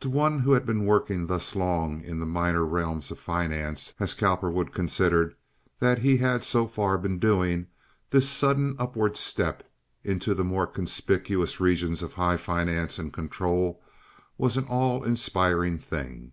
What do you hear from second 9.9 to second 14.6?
into the more conspicuous regions of high finance and control was